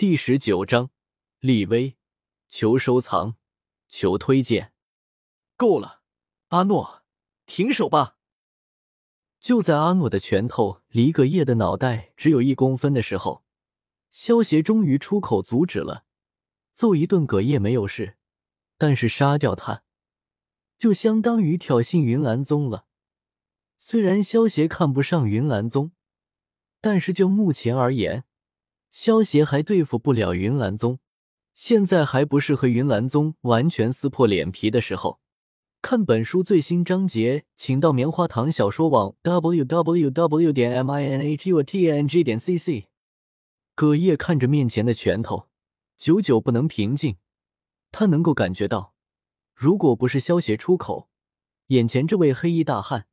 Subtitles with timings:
[0.00, 0.88] 第十九章，
[1.40, 1.98] 立威，
[2.48, 3.36] 求收藏，
[3.86, 4.72] 求推荐。
[5.58, 6.00] 够了，
[6.48, 7.02] 阿诺，
[7.44, 8.16] 停手吧！
[9.40, 13.44] 就在阿诺的拳头离葛叶的脑袋只有一公分的时候，
[14.08, 16.06] 萧协终于出口阻止了。
[16.72, 18.16] 揍一顿葛叶没有事，
[18.78, 19.82] 但是杀掉他，
[20.78, 22.86] 就相当于挑衅云岚宗了。
[23.76, 25.92] 虽然萧协看不上云岚宗，
[26.80, 28.24] 但是就目前而言，
[28.90, 30.98] 萧协还对付不了云岚宗。
[31.54, 35.20] 现在还不是和云岚宗完全撕破脸皮的时候。
[35.82, 40.52] 看本书最新章节，请到棉花糖小说网 w w w.
[40.52, 42.88] 点 m i n h u t n g 点 c c。
[43.74, 45.48] 葛叶看着面前的拳头，
[45.96, 47.16] 久久不能平静。
[47.90, 48.94] 他能够感觉到，
[49.54, 51.08] 如果不是萧协出口，
[51.68, 53.06] 眼前这位黑衣大汉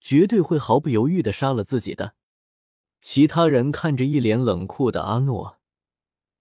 [0.00, 2.14] 绝对会毫不犹豫的杀了自己的。
[3.08, 5.58] 其他人看着一脸冷酷的阿诺，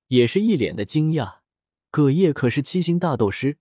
[0.08, 1.42] 也是一脸的惊讶。
[1.92, 3.60] 葛叶可是七星大斗师。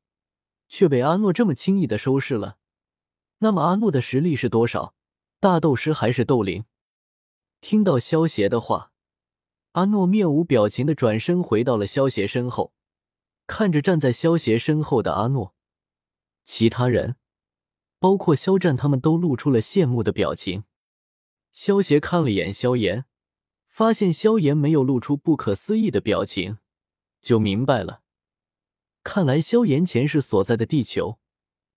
[0.71, 2.57] 却被阿诺这么轻易的收拾了。
[3.41, 4.95] 那么阿诺的实力是多少？
[5.39, 6.65] 大斗师还是斗灵？
[7.61, 8.91] 听到萧协的话，
[9.73, 12.73] 阿诺面无表情的转身回到了萧协身后，
[13.47, 15.55] 看着站在萧协身后的阿诺，
[16.43, 17.17] 其他人，
[17.99, 20.65] 包括肖战，他们都露出了羡慕的表情。
[21.55, 23.05] 萧协看了眼萧炎，
[23.69, 26.59] 发现萧炎没有露出不可思议的表情，
[27.23, 28.03] 就明白了。
[29.05, 31.21] 看来萧炎前世所在的地球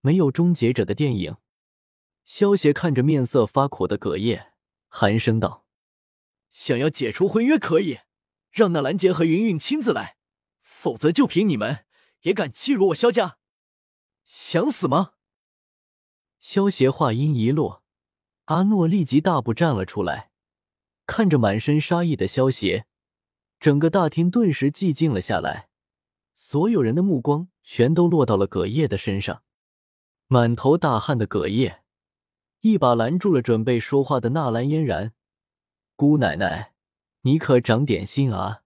[0.02, 1.38] 没有终结者的电影。
[2.26, 4.52] 萧协看着面色发苦的葛叶，
[4.88, 5.68] 寒声道
[6.50, 8.00] ：“想要解除婚约可以，
[8.50, 10.18] 让纳兰杰和云云亲自来；
[10.60, 11.86] 否则就凭你们
[12.22, 13.38] 也敢欺辱我萧家，
[14.26, 15.14] 想死吗？”
[16.42, 17.84] 萧协话音一落，
[18.48, 20.32] 阿诺立即大步站了出来，
[21.06, 22.86] 看着满身杀意的萧协，
[23.60, 25.68] 整个大厅顿时寂静了下来。
[26.34, 29.44] 所有人的目光全都落到了葛叶的身上，
[30.28, 31.82] 满头大汗的葛叶
[32.62, 35.12] 一把拦住了准备说话的纳兰嫣然
[35.98, 36.74] ：“姑奶奶，
[37.24, 38.62] 你可长点心啊！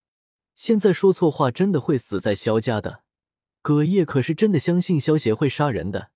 [0.54, 3.04] 现在说错话真的会死在萧家的。”
[3.64, 6.12] 葛叶可是真的相信萧协会杀人的，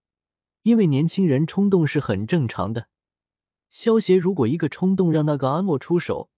[0.62, 2.90] 因为年轻人冲动是很正常的。
[3.76, 6.30] 萧协如果一个冲动让那个阿诺出手，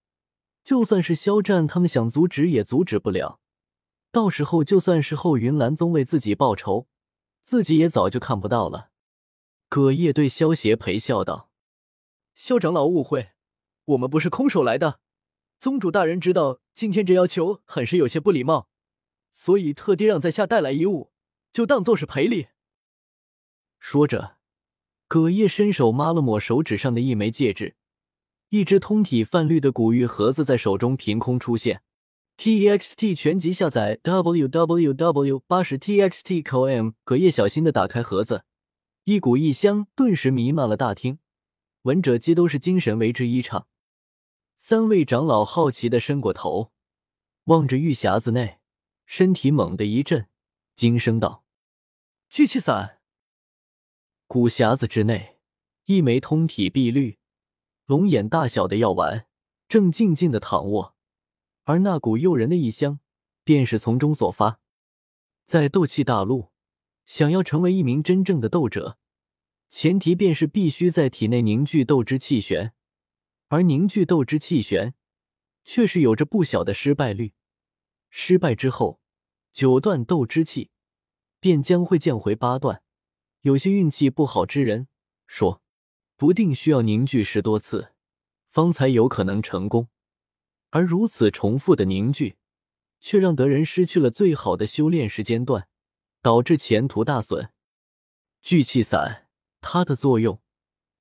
[0.64, 3.40] 就算是肖战他们想阻止也阻止不了。
[4.12, 6.88] 到时候就算是后云岚宗为自己报仇，
[7.44, 8.90] 自己也早就看不到了。
[9.70, 11.52] 葛叶对萧协陪笑道
[12.34, 13.34] ：“萧长老误会，
[13.86, 15.00] 我们不是空手来的。
[15.60, 18.68] 宗主大人知道今天这要求很是有些不礼貌，
[19.32, 21.12] 所以特地让在下带来一物，
[21.52, 22.48] 就当做是赔礼。”
[23.78, 24.37] 说着，
[25.08, 27.76] 葛叶伸手抹了抹手指上的一枚戒指，
[28.50, 31.82] 一只通体泛绿的古玉盒子在手中凭空出现。
[32.36, 36.92] T X T 全集下载 W W W 八十 T X T com。
[37.04, 38.44] 葛叶小心的打开盒子，
[39.06, 41.18] 一股异香顿时弥漫了大厅，
[41.84, 43.68] 闻者皆都是精神为之一畅。
[44.56, 46.72] 三位长老好奇的伸过头，
[47.46, 48.60] 望着玉匣子内，
[49.06, 50.28] 身体猛地一震，
[50.76, 51.44] 惊声道
[52.30, 52.97] ：“聚气散！”
[54.30, 55.38] 古匣子之内，
[55.86, 57.18] 一枚通体碧绿、
[57.86, 59.26] 龙眼大小的药丸
[59.70, 60.96] 正静静的躺卧。
[61.64, 63.00] 而那股诱人的异香，
[63.46, 64.60] 便是从中所发。
[65.46, 66.52] 在斗气大陆，
[67.06, 68.98] 想要成为一名真正的斗者，
[69.70, 72.74] 前提便是必须在体内凝聚斗之气旋，
[73.48, 74.94] 而凝聚斗之气旋，
[75.64, 77.34] 却是有着不小的失败率。
[78.10, 79.00] 失败之后，
[79.54, 80.72] 九段斗之气
[81.40, 82.84] 便将会降回八段。
[83.42, 84.88] 有些运气不好之人，
[85.26, 85.62] 说
[86.16, 87.94] 不定需要凝聚十多次，
[88.50, 89.88] 方才有可能成功。
[90.72, 92.38] 而如此重复的凝聚，
[93.00, 95.68] 却让得人失去了最好的修炼时间段，
[96.22, 97.52] 导致前途大损。
[98.42, 99.28] 聚气散，
[99.62, 100.42] 它的作用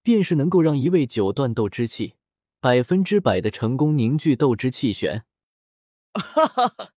[0.02, 2.14] 便是能够让一位九段斗之气
[2.60, 5.24] 百分之百的成功凝聚斗之气旋。
[6.12, 6.92] 哈哈哈！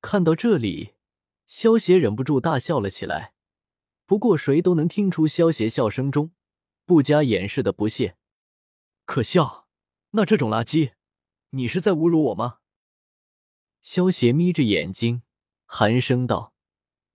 [0.00, 0.94] 看到这里，
[1.46, 3.33] 萧协忍不住大笑了起来。
[4.06, 6.32] 不过谁都能听出萧协笑声中
[6.84, 8.16] 不加掩饰的不屑。
[9.04, 9.68] 可笑？
[10.10, 10.92] 那这种垃圾！
[11.50, 12.58] 你是在侮辱我吗？
[13.80, 15.22] 萧邪眯着眼睛，
[15.66, 16.54] 寒声道，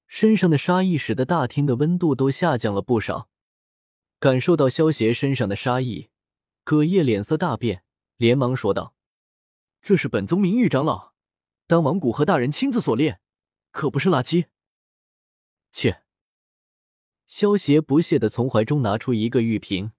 [0.07, 3.29] 身上的杀意使得大厅的温度都下降了不少。
[4.19, 6.09] 感受到萧邪身上的杀意，
[6.63, 7.83] 葛叶脸色大变，
[8.17, 8.93] 连忙说道
[9.81, 11.13] ：“这是本宗名誉长老
[11.65, 13.21] 丹王古河大人亲自所炼，
[13.71, 14.47] 可不是垃圾。”
[15.71, 16.03] 切！
[17.29, 19.91] 萧邪不屑的从怀中拿出一个玉瓶，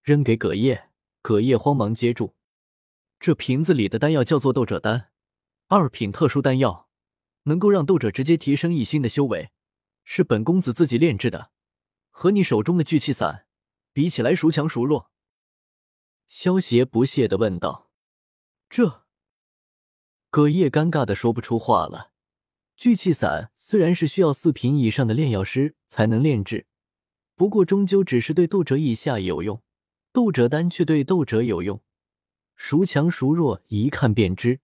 [0.00, 0.88] 扔给葛叶，
[1.20, 2.34] 葛叶慌忙接住。
[3.20, 5.10] 这瓶子里的丹药叫做斗者丹，
[5.66, 6.88] 二品特殊丹药，
[7.42, 9.50] 能够让斗者直接提升一星的修为，
[10.02, 11.50] 是本公子自己炼制的，
[12.08, 13.44] 和你手中的聚气散
[13.92, 15.10] 比起来，孰强孰弱？”
[16.26, 17.90] 萧邪不屑的问道。
[18.70, 19.04] 这，
[20.30, 22.12] 葛叶尴尬的说不出话了。
[22.74, 26.64] 聚气散虽然是需要四品以上的炼药师才能炼制，
[27.36, 29.60] 不过终究只是对斗者以下有用，
[30.10, 31.82] 斗者丹却对斗者有用，
[32.56, 34.60] 孰强孰弱一看便知。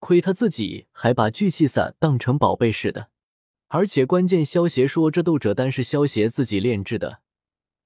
[0.00, 3.10] 亏他自己还把聚气散当成宝贝似的，
[3.68, 7.20] 而且关键，萧邪说这斗者丹是萧邪自己炼制的，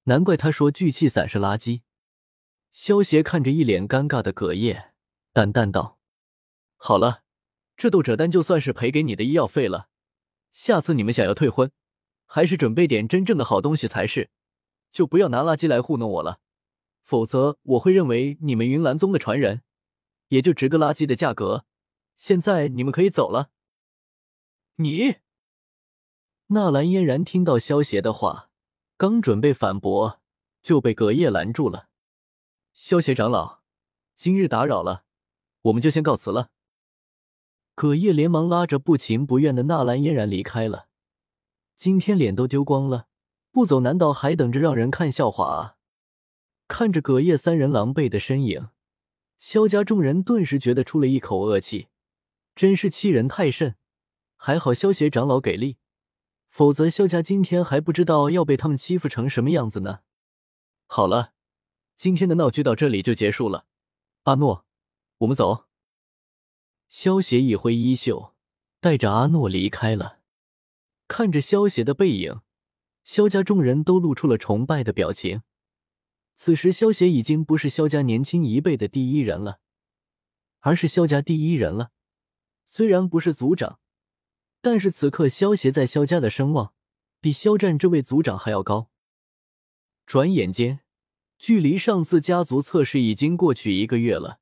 [0.05, 1.81] 难怪他说聚气散是垃圾。
[2.71, 4.93] 萧邪看着一脸尴尬的葛叶，
[5.31, 5.99] 淡淡道
[6.77, 7.21] ：“好了。”
[7.77, 9.89] 这斗者丹就算是赔给你的医药费了，
[10.51, 11.71] 下次你们想要退婚，
[12.33, 14.29] 还是准备点真正的好东西才是，
[14.89, 16.39] 就不要拿垃圾来糊弄我了，
[17.03, 19.63] 否则我会认为你们云岚宗的传人，
[20.29, 21.65] 也就值个垃圾的价格。
[22.15, 23.49] 现在你们可以走了。
[24.77, 25.15] 你，
[26.47, 28.49] 纳兰嫣然听到萧邪的话，
[28.95, 30.21] 刚准备反驳，
[30.63, 31.89] 就被葛叶拦住了。
[32.71, 33.59] 萧邪长老，
[34.15, 35.03] 今日打扰了，
[35.63, 36.51] 我们就先告辞了。
[37.75, 40.87] 葛叶连忙拉着不情不愿的纳兰嫣然离开了。
[41.81, 43.07] 今天脸都丢光了，
[43.49, 45.77] 不走难道还等着让人看笑话啊？
[46.67, 48.67] 看着葛叶三人狼狈的身影，
[49.39, 51.87] 萧家众人顿时觉得出了一口恶气，
[52.53, 53.77] 真是欺人太甚。
[54.35, 55.77] 还好萧协长老给力，
[56.51, 60.01] 否则萧家今天还不知道要被他们欺负成什么样子呢。
[60.85, 61.33] 好了，
[61.97, 63.65] 今天的闹剧到这里就结束了。
[64.25, 64.67] 阿诺，
[65.17, 65.65] 我们走。
[66.87, 68.35] 萧协一挥衣袖，
[68.79, 70.19] 带着阿诺离开了。
[71.11, 72.39] 看着萧协的背影，
[73.03, 75.41] 萧家众人都露出了崇拜的表情。
[76.35, 79.59] 此时，萧协已经不是萧家年轻一辈的第一人了，
[80.61, 81.91] 而是萧家第一人了。
[82.65, 83.81] 虽然不是族长，
[84.61, 86.73] 但是此刻萧协在萧家的声望，
[87.19, 88.89] 比萧战这位族长还要高。
[90.05, 90.79] 转眼间，
[91.37, 94.39] 距离上次家族测试已经过去一个月了。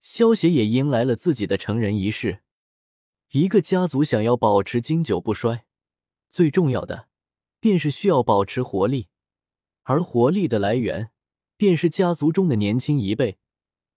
[0.00, 2.42] 萧协也迎来了自己的成人仪式。
[3.32, 5.64] 一个家族想要保持经久不衰，
[6.30, 7.08] 最重要的
[7.58, 9.08] 便是需要保持活力，
[9.82, 11.10] 而活力的来源
[11.58, 13.38] 便是家族中的年轻一辈，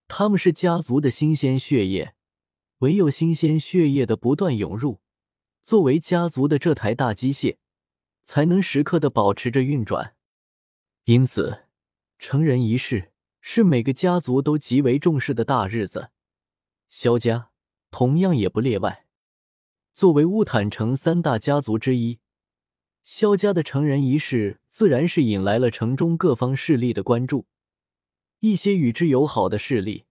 [0.08, 2.16] 他们是家族的新鲜血液，
[2.80, 5.00] 唯有新鲜血液的不断涌入，
[5.62, 7.58] 作为家族的这台大机械，
[8.24, 10.16] 才能时刻的保持着运转。
[11.06, 11.66] 因此，
[12.18, 13.12] 成人仪式。
[13.46, 16.12] 是每个家族都极为重视的大日子，
[16.88, 17.50] 萧家
[17.92, 19.06] 同样也不例外。
[19.94, 22.20] 作为乌坦城三大家族之一，
[23.04, 27.46] 萧家的成人仪式自然是引来了城中各方势力的关注。
[28.40, 30.06] 一些与之友好的势力，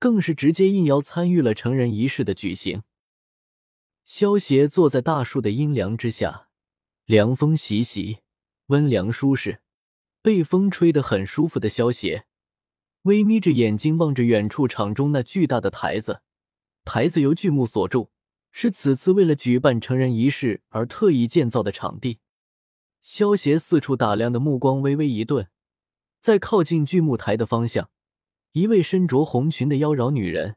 [0.00, 2.82] 更是直接应邀参与了成人仪式的举行。
[4.04, 6.48] 萧协坐在大树的阴凉之下，
[7.04, 8.18] 凉风习习，
[8.66, 9.60] 温凉舒适，
[10.20, 12.26] 被风吹得很舒服的萧协。
[13.02, 16.22] 微眯着眼睛望着远处场中那巨大的台子，
[16.84, 18.10] 台子由巨木所筑，
[18.50, 22.18] 是此次为了举办成人仪式而特意建造的场地。
[23.02, 25.48] 萧协四处打量的目光微微一顿，
[26.20, 27.90] 在靠近巨木台的方向，
[28.52, 30.56] 一位身着红裙的妖娆女人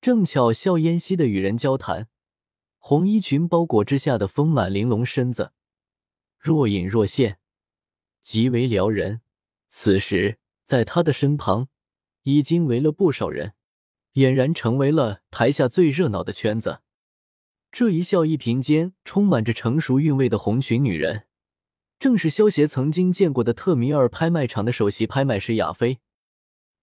[0.00, 2.08] 正巧笑嫣兮的与人交谈，
[2.78, 5.52] 红衣裙包裹之下的丰满玲珑身子
[6.38, 7.38] 若隐若现，
[8.20, 9.20] 极为撩人。
[9.68, 11.68] 此时，在她的身旁。
[12.24, 13.54] 已经围了不少人，
[14.14, 16.82] 俨然成为了台下最热闹的圈子。
[17.72, 21.26] 这一笑一颦间充满着成熟韵味的红裙女人，
[22.02, 26.00] 正是萧协曾经见过的特米尔拍卖场的首席拍卖师亚飞。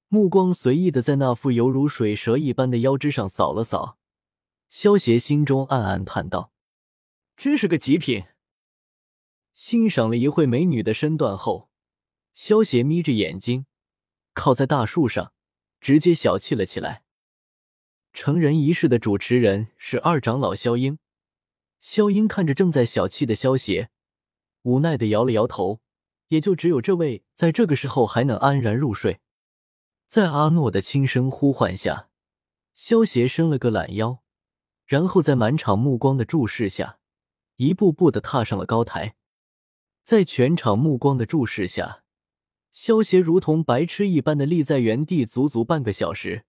[0.07, 3.97] 目光随意的在那副犹如水蛇一般的腰肢上扫了扫，
[4.69, 6.53] 萧协心中暗暗叹道
[7.35, 8.27] ：“真是个极品。”
[9.53, 11.69] 欣赏了一会美女的身段后，
[12.31, 13.65] 萧协眯着眼睛。
[14.33, 15.33] 靠在大树上，
[15.81, 17.03] 直接小憩了起来。
[18.13, 20.97] 成人仪式的主持人是二长老萧英。
[21.81, 23.89] 萧英看着正在小憩的萧协，
[24.63, 25.81] 无奈的摇了摇头。
[26.29, 29.19] 也就只有这位在这个时候还能安然入睡。
[30.05, 32.09] 在阿诺的轻声呼唤下，
[32.75, 34.21] 萧协伸了个懒腰，
[34.85, 36.99] 然后在满场目光的注视下，
[37.55, 39.15] 一步步的踏上了高台。
[40.03, 42.03] 在全场目光的注视下。
[42.71, 46.45] 萧协如同白痴一般的立在原地，足足半个小时。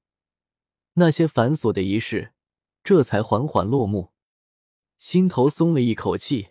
[0.94, 2.34] 那些繁琐的仪式
[2.84, 4.12] 这才缓缓落幕，
[4.98, 6.49] 心头松了一口气。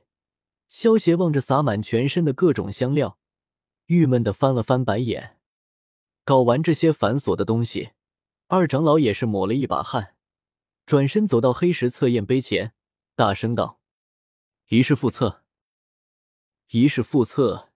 [0.70, 3.18] 萧协望着洒满全身的各种香料，
[3.88, 5.38] 郁闷的翻了翻白眼。
[6.24, 7.90] 搞完这些繁琐的东西，
[8.48, 10.16] 二长老也是抹了一把汗，
[10.86, 12.74] 转身走到黑石测验碑前，
[13.16, 13.82] 大声道
[14.70, 15.44] ：“仪式复测。”
[16.70, 17.70] 仪式复测，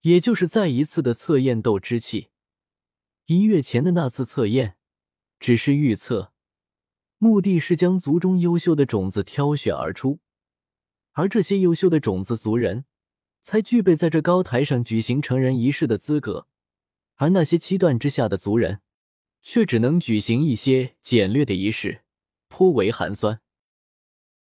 [0.00, 2.30] 也就是再一次的测验斗之气。
[3.26, 4.78] 一月前的那次测验，
[5.38, 6.32] 只是预测，
[7.18, 10.20] 目的是将族中优秀的种子挑选而出，
[11.12, 12.86] 而这些优秀的种子族人，
[13.42, 16.46] 才具备在这高台上举行成人仪式的资格，
[17.16, 18.80] 而那些七段之下的族人，
[19.42, 22.00] 却只能举行一些简略的仪式，
[22.48, 23.41] 颇为寒酸。